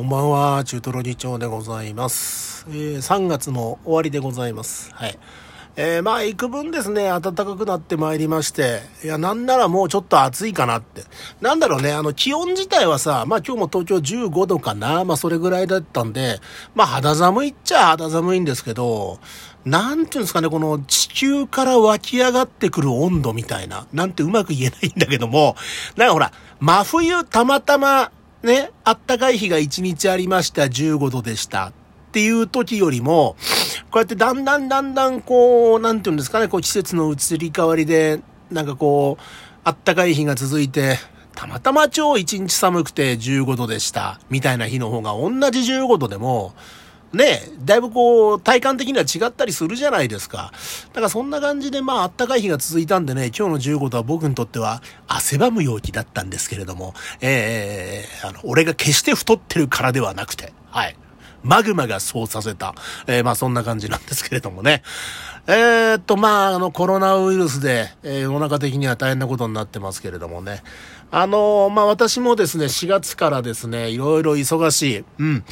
[0.00, 2.64] こんばんは、中トロ議長でございます。
[2.70, 4.94] えー3月の終わりでございます。
[4.94, 5.18] はい。
[5.76, 11.02] えーまあ、幾分ですね、暖かくなってまいりまして、いや、なんならもうちょっと暑いかなって。
[11.42, 16.40] なんだろうね、あの、気温自体はさ、まあ今日も東京15度かな、まあそれぐらいだったんで、
[16.74, 19.18] まあ肌寒いっちゃ肌寒いんですけど、
[19.66, 25.56] なんていうんですかね、この地球から湧き上がってくる温度みたいな、なんてうまく言えないんだけども、
[25.96, 28.10] なんかほら、真冬たまたま、
[28.42, 31.66] ね、あったかい日が1日ありました、15度でした。
[31.66, 31.72] っ
[32.12, 33.36] ていう時よりも、
[33.90, 38.20] こうやってだんだんだんだんこう、なんていうんですかね、こう季節の移り変わりで、
[38.50, 39.22] なんかこう、
[39.62, 40.98] あったかい日が続いて、
[41.34, 46.54] たまたま超一日寒くて15度でした、みたいな日の方が同じ15度でも、
[47.12, 50.52] ねだいぶこう、体感的には違ったりするじゃないですか。
[50.88, 60.96] だからそんな感じで、まあ、あったかい日が続いたんでね、今日の15度は僕にとっては汗ばむ陽気だったんですけれども、えー、あの、俺が決して太ってるからではなくて、はい。
[61.42, 62.74] マグマがそうさせた。
[63.06, 64.82] えーまあそんな感じなんですけれどもね。
[65.46, 70.62] えー、っと、まあ、あの、コロナウイルスで、えー世の中的には大変なことになってますけれどもね。
[71.12, 75.44] あのまあ私もですね、4月からですね、いろいろ忙しい、うん、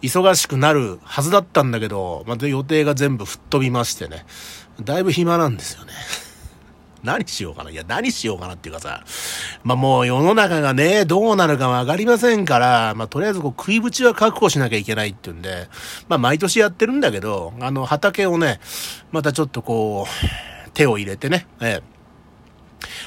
[0.00, 4.24] 忙しくなるはずだったんだけど、まあ、予定が全部吹っ飛びましてね、
[4.80, 5.92] だいぶ暇なんですよね。
[7.02, 7.70] 何しようかな？
[7.70, 9.04] いや、何しようかなっていうかさ、
[9.64, 15.68] まあもう世の中がね、どうなるかわかりませんから、まあとりあえずこう食いぶちは確保しなきゃいけないっていうんで、
[16.08, 18.60] まあ毎年やってるんだけど、あの畑をね、
[19.10, 21.92] またちょっとこう、手を入れてね、ええ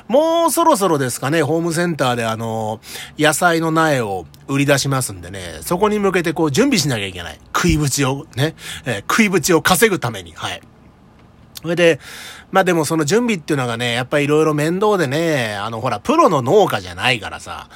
[0.08, 2.80] もうそろそろですかね、ホームセンターであの、
[3.20, 7.40] 野菜の苗を売り出しますんでね、そこに向けてこう準備しなきゃいけない。
[7.54, 10.62] 食いぶちをね、えー食いぶちを稼ぐために、はい。
[11.66, 12.00] それで、
[12.52, 17.70] まあでもその準備っていうのがね、やっぱりいろいろ面倒でね、あのほら、プロの農家じゃないからさ、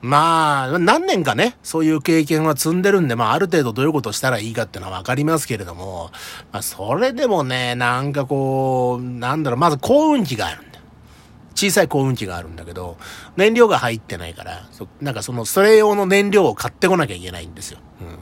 [0.00, 6.10] まあ、何年かね、そういう経験は積んでるんで、まあある程度どういうことしたらいいかっていうのはわかりますけれども、
[6.50, 10.75] まあそれでもね、なんかこう、なんだろう、まず幸運期があるんだ。
[11.56, 12.96] 小さい幸運期があるんだけど、
[13.36, 14.68] 燃料が入ってないから、
[15.00, 17.78] なんかその、それ用の燃料を買ってこなきゃいけないんですよ。
[18.00, 18.18] うん。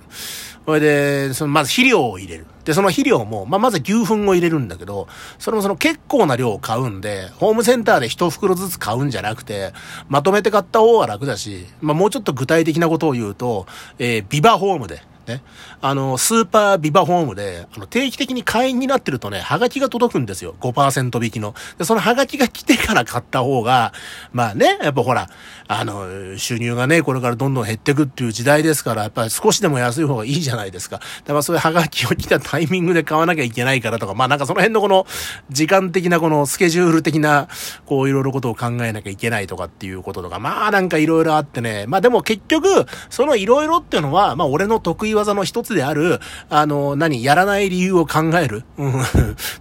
[0.64, 2.46] それで、その、まず肥料を入れる。
[2.64, 5.08] で、その肥料も、まあ、まず牛糞を入れるんだけど、
[5.38, 9.72] それもその結構な量を買うんで、ホームセンターで一袋ずつ買うんじゃなくて、
[10.08, 13.66] まとめて買った方が楽だし、まあ、もうちょっと具体的なことを言うと、
[13.98, 15.42] えービバホームで、ね。
[15.80, 20.54] あの、スーパービバホームで、あの、定期的に会員になってるとね、ハガキが届くんですよ。
[20.60, 21.54] 5%引きの。
[21.78, 23.92] で、そのハガキが来てから買った方が、
[24.32, 25.28] まあね、やっぱほら、
[25.66, 30.98] あの、収入がね、これからどんどん減ってくっていう時代ですから、やっぱり少しでも安い方がいいじゃないですか。
[30.98, 35.06] だからそういうハガキを来たタイミングで買わなきゃいけないからとか、まあなんかその辺のこの、
[35.50, 37.48] 時間的なこのスケジュール的な、
[37.86, 41.86] こういろいろことを考えなきゃいけないとかっていうこととか、まあなんかいろいろあってね。
[41.88, 46.20] まあでも結局、そのいろいろっていうのは、まあ俺の得意技の一つである、
[46.50, 48.64] あの、何、やらない理由を考える？
[48.76, 49.00] うん。
[49.00, 49.04] っ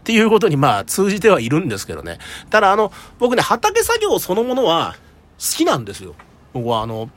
[0.04, 2.20] ていうことにまあ通じてはいるんですけどね。
[2.50, 4.96] ただあの、僕ね、畑作業そのものは
[5.40, 6.16] 好きなんですよ。
[6.54, 7.10] 僕はあの、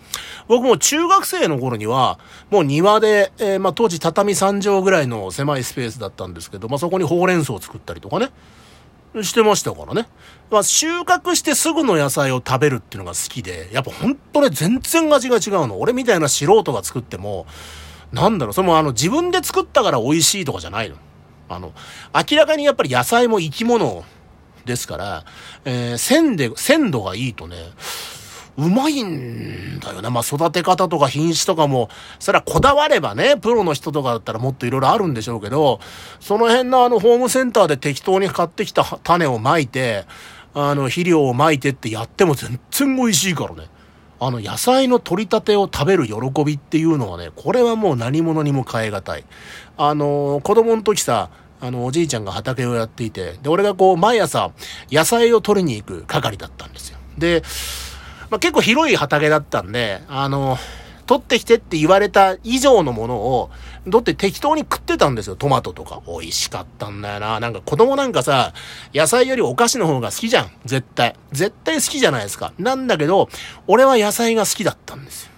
[0.48, 2.19] 僕も中学生の頃には、
[2.50, 8.30] もう庭で、えーまあ当時畳3畳ぐらいの狭いスペースだったんですけど、まあそこにほうれん草を作ったりとかね。
[9.22, 10.08] してましたからね。
[10.50, 15.80] まあ、収穫してすぐの野菜を食べるっていうのが好きで、やっぱほんとね、全然味が違うの。
[15.80, 17.47] 俺みたいな素人が作っても、
[18.12, 20.96] なんだろう、それもあの、自分で作ったから美味しいとかじゃないの。
[21.48, 21.72] あの、
[22.14, 24.04] 明らかにやっぱり野菜も生き物
[24.64, 25.24] ですから、
[25.64, 27.56] えー鮮で、鮮度がいいとね、
[28.58, 30.08] うまいんだよね。
[30.08, 35.80] まあ、育て方とか品種とかも、それはこだわればね、プロの人とかだったらもっといろいろあるんでしょうけど、
[36.20, 40.06] その辺のあの、ホームセンターで適当に買ってきた種をまいて、
[40.54, 43.68] あの、肥料をまいてってやっても全然美味しいからね。
[44.19, 49.25] あの、野菜の取り立てを食べる喜びっていうのはね、これはもう何者にも変え難い。
[49.77, 54.50] あの、子供の時さ、あの、おじいちゃんが畑をやっていて、で、俺がこう、毎朝、
[54.91, 56.99] 野菜を取りに行く係だったんですよ。
[57.19, 57.43] で、
[58.31, 60.59] まあ、結構広い畑だったんで、あの、
[61.06, 63.51] 取ってきてって言われた以上のものを、
[63.91, 66.03] 取って適当に食ってたんですよ、トマトとか。
[66.06, 67.41] 美味しかったんだよな。
[67.41, 68.53] なんか子供なんかさ、
[68.92, 70.50] 野菜よりお菓子の方が好きじゃん。
[70.65, 71.15] 絶対。
[71.33, 72.53] 絶対好きじゃないですか。
[72.59, 73.28] なんだけど、
[73.66, 75.30] 俺は野菜が好きだったんですよ。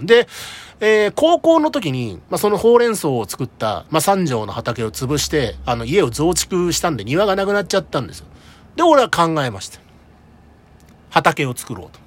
[0.00, 0.28] うんで、
[0.80, 8.26] えー高校の時に、まあ、そのほうれん草を作った、まあ、三条の畑を潰して、あの、家を増築したんで庭がなくなっちゃったんですよ。
[8.76, 9.80] で、俺は考えました。
[11.10, 11.98] 畑を作ろうと。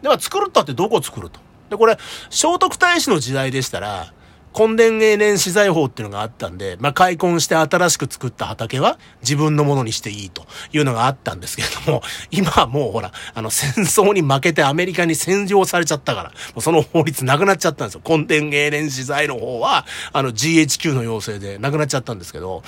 [0.00, 1.40] では作るったってどこ作ると。
[1.68, 1.98] で、これ、
[2.30, 4.12] 聖徳太子の時代でしたら、
[4.58, 18.00] 根田永年資材法っていうのがあったんで、まあ、開墾して新しく作った畑は自分のものにしていいというのがあったんですけれども、 今はもうほら、あの戦争に負けてアメリカに占領されちゃったから、もうその法律なくなっちゃったんですよ。
[18.04, 22.62] 根田永年資材の方は、あの GHQ の要請でなくなっちゃったんですけど、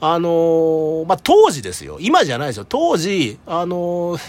[0.00, 1.98] あのー、まあ、当時ですよ。
[2.00, 2.66] 今じゃないですよ。
[2.68, 4.20] 当時、あのー、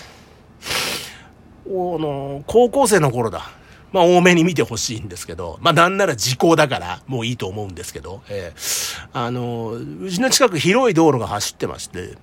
[1.66, 1.70] あ
[2.00, 3.50] の高校生の頃だ。
[3.94, 12.18] まあ、多めに見てほしいんですけど、まあ、なんなら時効だから、もういいと思うんですけど、えー、あの、うちの近く広い道路が走ってまして、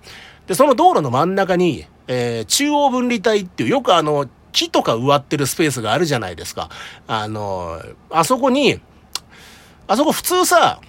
[0.46, 6.70] で、その道路の真ん中に、えー、中央分離帯っていう、よくあの、木とか植わってるスペースがあるじゃないですか。
[7.06, 7.80] あの、
[8.10, 8.80] あそこに、
[9.86, 10.80] あそこ普通さ、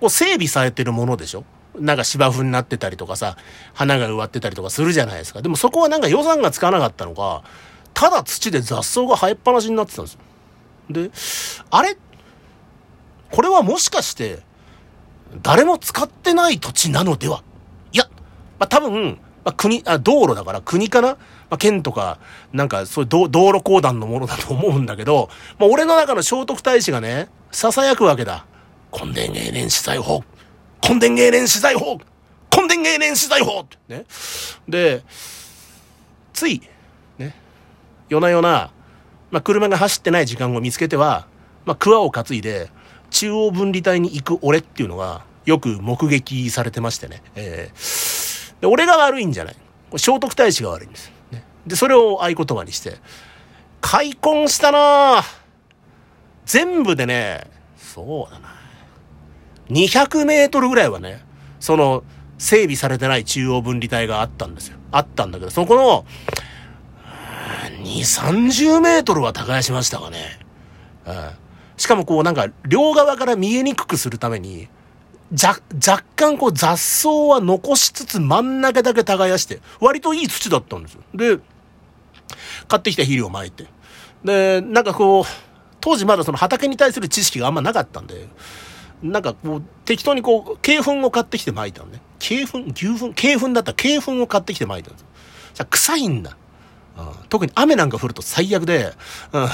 [0.00, 1.44] こう整備されてるものでしょ？
[1.78, 3.36] なんか芝生になってたりとかさ、
[3.74, 5.42] 花が植わってたりとかするじゃないですか。
[5.42, 7.44] でもそこはなんか予算がつかなかったのか、
[7.94, 10.20] ただ土で雑草が生えっぱなしになってたんですよ。
[10.90, 11.10] で、
[11.70, 11.96] あれ？
[13.30, 14.40] これはもしかして、
[15.42, 17.42] 誰も使ってない土地なのでは？
[17.92, 18.08] いや、
[18.58, 21.08] まあ、多分、まあ、国、あ、道路だから国かな？
[21.08, 21.18] ま
[21.56, 22.18] あ、県とか、
[22.52, 25.28] なんかそういう道路公団のものだと思うんだけど、
[25.58, 28.46] まあ、俺の中の聖徳太子がね、囁くわけだ。
[28.92, 30.22] 根田永年資材法
[30.82, 31.98] 根田永年資材法
[32.50, 34.04] 根田永年資材法ね。
[34.68, 35.02] で、
[36.34, 36.60] つい、
[38.12, 38.70] 夜な夜な、
[39.30, 41.26] まあ、車が走ってない時間を見つけては、
[41.64, 42.70] まあ、桑を担いで、
[43.10, 47.22] 中央分離帯に行く俺っていうのが、よく目撃されてましてね。
[47.34, 49.56] えー、で俺が悪いんじゃない。
[49.96, 51.10] 聖徳太子が悪いんです。
[51.30, 52.98] ね、で、それを合言葉にして、
[53.80, 55.22] 開墾したな
[56.44, 58.48] 全部でね、そうだな。
[59.70, 61.24] 200メートルぐらいはね、
[61.60, 62.04] その、
[62.36, 64.76] 整備されてない中央分離帯があったんですよ。
[64.90, 66.04] あったんだけど、そこの、
[67.82, 70.38] 2、30メートルは耕しましたかね。
[71.06, 71.30] うん。
[71.76, 74.68] しかもこうなんか両側から見えにくくするために、
[75.32, 75.62] 若
[76.16, 81.02] 干こう雑草は残しつつ真ん中だけ耕して、割といい土だったんですよ。
[81.14, 81.38] で、
[82.68, 83.66] 買ってきた肥料を撒いて。
[84.24, 85.24] で、なんかこう、
[85.80, 88.28] 当時まだその畑に対する知識があんまなかったんで、
[89.02, 92.00] なんかこう、適当にこう、鶏粉を買ってきて撒いたのね。
[92.20, 95.06] 鶏粉牛粉鶏粉だったら鶏粉を買ってきて撒いたんですよ。
[95.54, 96.36] じゃ臭いんだ。
[97.28, 98.92] 特に雨なんか降ると最悪で、
[99.32, 99.48] うん、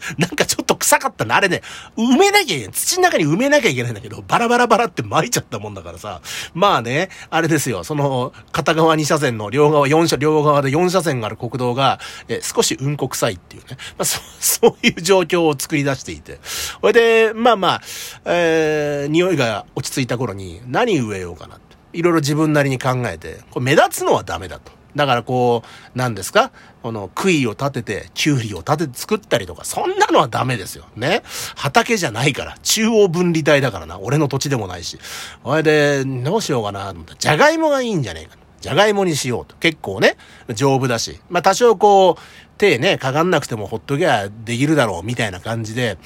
[0.18, 1.36] なんかちょっと臭かったな。
[1.36, 1.62] あれね、
[1.96, 2.72] 埋めなきゃいけない。
[2.72, 6.20] 土の中に埋めなきゃいけないんだけど、バラバラバラって巻いちゃったもんだからさ。
[6.54, 7.84] まあね、あれですよ。
[7.84, 13.76] その、片側2車線の両側4車、両側で4車線がある国道が、え少しうんこ臭いっていうね。
[13.98, 16.38] まあ、そ、 そういう状況を作り出していて。
[16.42, 17.82] それで、まあまあ、
[18.24, 21.70] えー、匂いが落ち着いた頃に何植えようかなって。
[21.92, 24.79] いろいろ自分なりに考えて、これ目立つのはダメだと。
[24.96, 26.50] だからこう、何ですか？
[26.82, 30.86] この、杭を立てて、キュウリを立てて作ったりとか、そんなのはダメですよ。
[30.96, 31.22] ね？
[31.56, 32.56] 畑じゃないから。
[32.62, 33.98] 中央分離帯だからな。
[33.98, 34.98] 俺の土地でもないし。
[35.42, 37.14] ほいで、どうしようかなと思った。
[37.14, 38.36] じゃがいもがいいんじゃねえか。
[38.60, 39.56] じゃがいもにしようと。
[39.56, 40.16] 結構ね、
[40.54, 41.20] 丈夫だし。
[41.28, 42.20] まあ多少こう、
[42.60, 45.96] 手ね、かかんなくてもほっときゃできるだろう、みたいな感じで、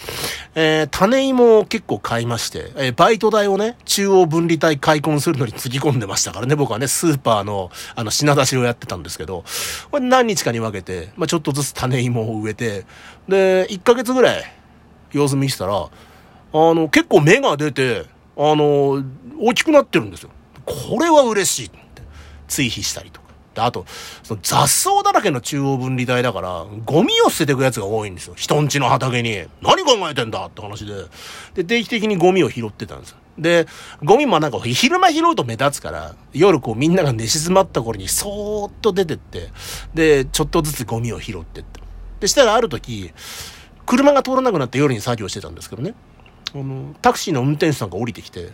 [0.55, 9.45] えー、種芋を結構買いまして、えー、バイト代をね、中央分離帯開墾するのにつぎ込んでましたからね、僕はね、スーパーの、あの、品出しをやってたんですけど、
[9.91, 12.87] これ何日かに分けて、まあちょっとずつ種芋を植えて、
[13.29, 14.45] で、1ヶ月ぐらい
[15.11, 15.89] 様子見せたら、あ
[16.53, 19.03] の、結構芽が出て、あの、
[19.41, 20.31] 大きくなってるんですよ。
[20.65, 21.84] これは嬉しい。
[22.49, 23.21] 追肥したりと。
[23.55, 23.87] で、あと、
[24.23, 28.35] その雑草だらけの中央分離帯だから、ゴミを捨ててくやつが多いんですよ。
[28.37, 29.45] 人んちの畑に。
[29.63, 30.95] 何考えてんだって話で。
[31.55, 33.17] で、定期的にゴミを拾ってたんですよ。
[33.39, 33.67] で、
[34.03, 39.51] ゴミもなんか昼間拾うと目立つから、夜こうみんなが寝静まった頃にそーっと出てって、
[39.95, 41.81] で、ちょっとずつゴミを拾ってって。
[42.21, 43.13] で、したらある時、
[43.87, 45.95] 車が通らなくなって夜に作業してたんですけどね。
[46.55, 48.53] あの、タクシーの運転手さんが降りてきて、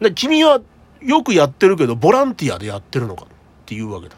[0.00, 0.60] で、君は
[1.00, 3.28] よくやってるけど、ボランティアでやってるのかっ
[3.66, 4.16] て言うわけだ。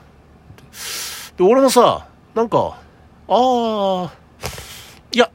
[1.37, 2.79] で、俺もさ、なんか、
[3.29, 4.13] ああ、
[5.13, 5.31] いや、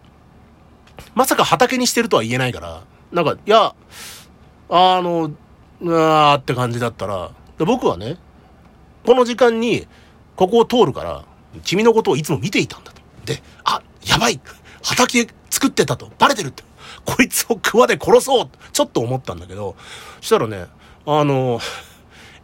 [1.14, 3.76] まさか畑にしてるとは言えないから、なんか、いや、
[4.70, 5.32] あの、
[5.82, 8.18] うわーって感じだったら、で僕はね、
[9.06, 9.88] この時間に、
[10.36, 11.26] ここを通るから、
[11.64, 13.02] 君のことをいつも見ていたんだと。
[13.26, 14.40] で、あ、やばい
[14.84, 16.12] 畑作ってたと。
[16.18, 16.64] バレてるって。
[17.06, 19.76] こいつをクワで殺そうちょっと思ったんだけど、
[20.20, 20.68] そしたらね、
[21.06, 21.60] あの、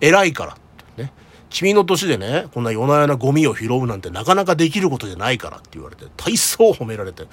[0.02, 0.58] 偉いから
[1.04, 1.12] ね。
[1.50, 7.28] 君の年でね、こんな夜な夜なゴミを拾うなんてなかなかできることじゃないからって言われて、体操褒められて、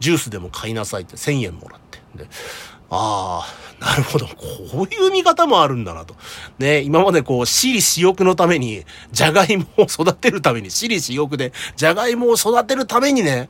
[0.00, 1.98] ジュースでも買いなさいって1000円もらって。
[2.16, 2.28] で、
[2.90, 3.46] あ
[3.80, 4.26] あ、なるほど。
[4.26, 4.34] こ
[4.82, 6.14] ういう見方もあるんだなと。
[6.58, 13.48] ね、今までこう、私利私欲のために、じゃがいもを育てるために、私利私欲で、じゃがいもを育てるためにね、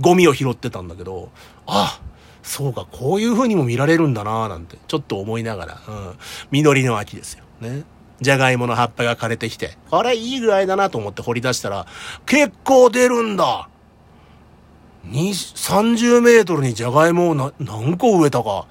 [0.00, 1.30] ゴミを拾ってたんだけど、
[1.66, 2.10] ああ、
[2.42, 6.18] そうか、こういう風にも見られるんだなぁなんて、ちょっと思いながら、うん。
[6.50, 7.44] 実りの秋ですよ。
[7.60, 7.84] ね。
[8.20, 11.86] じゃがいもの葉っぱが枯れてきて、あれいい具合だなと思って掘り出したら、
[12.26, 13.68] 結構出るんだ
[15.06, 18.66] 30メートルにじゃがいもをな何個植えたか、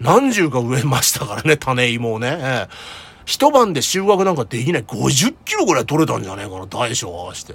[0.00, 2.38] 何十か植えましたからね、種芋をね。
[2.40, 2.74] ええ、
[3.26, 4.84] 一晩で収穫なんかできない。
[4.84, 7.54] 50キロぐらい取れたんじゃねえかな、大小合わせて。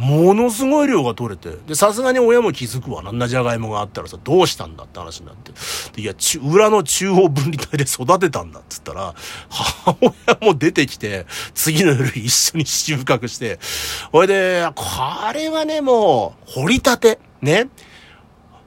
[0.00, 1.50] ものすごい量が取れて。
[1.66, 3.02] で、さすがに親も気づくわ。
[3.04, 5.52] あんなじゃがいもがあったらさ、どうしたんだって話になって。
[6.00, 9.14] いや、裏の中央分離帯で育てたんだっつったら、
[9.50, 13.58] 母親も出てきて、次の夜一緒に収穫して、
[14.10, 14.84] ほいで、こ
[15.34, 17.68] れはね、もう、掘りたて、ね。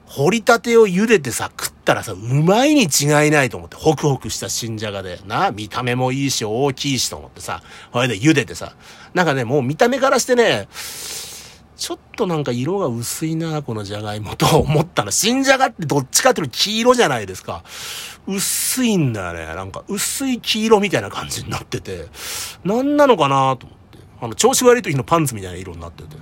[0.06, 8.76] 掘りたてを茹でてさ、食ったらさ、うまいに違いないと思って、ホクホクした新じゃがで、な、見た目もいいし、大きいしと思ってさ、ほいで茹でてさ、
[9.12, 10.68] なんかね、もう見た目からしてね、
[11.76, 17.64] ちょっとなんか色が薄いな、このじゃがいもと思ったら、新じゃがってどっちかっていうと黄色じゃないですか。
[18.26, 19.46] 薄いんだよね。
[19.54, 22.06] なんか薄い黄色みたいな感じになってて、
[22.64, 23.98] 何なのかなと思って。
[24.20, 26.16] あの、調子悪い時のパンツみたいな色になってて。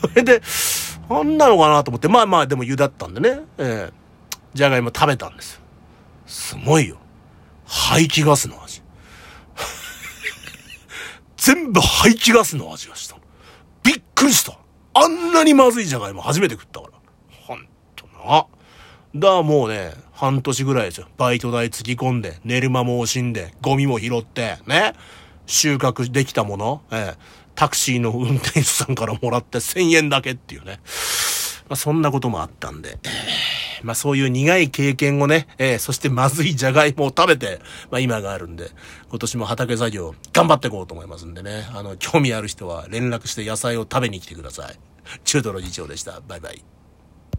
[0.00, 0.42] そ れで、
[1.08, 3.92] 何なのかなと思って、まあまあでも湯だったんでね、えー、
[4.54, 5.60] じゃがいも食べたんですよ。
[6.26, 6.96] すごいよ。
[7.66, 8.82] 排気ガスの味。
[11.36, 13.16] 全部排気ガスの味がした。
[13.82, 14.58] びっくりした。
[14.94, 16.92] あんなにまずいじゃがいも初めて食ったから。
[17.46, 18.46] ほんとな。
[19.14, 21.08] だもうね、半年ぐらいですよ。
[21.16, 24.94] バイト代つぎ込んで、寝る間も惜しんで、ゴミも拾って、ね。
[25.46, 27.18] 収穫できたもの、ええ、
[27.54, 30.80] タクシーの運転手さんからもらって1000円だけっていうね。
[31.68, 37.60] まあ、そんなこともあったんで、えー、まあ、そういう苦い経験をね、えー、そしてまずいじゃがいもを食べて、
[37.90, 38.70] まあ、今があるんで、
[39.10, 44.78] 今年も畑作業頑張っていこうと思いますんでね、あの、興味ある人は連絡して野菜を食べに来てください。
[45.24, 46.20] 中トロ次長でした。
[46.26, 46.64] バイバイ。